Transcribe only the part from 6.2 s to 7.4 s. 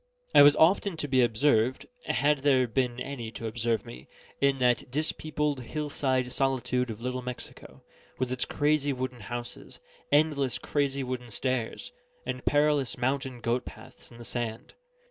solitude of Little